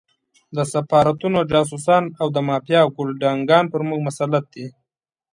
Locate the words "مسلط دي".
4.07-4.65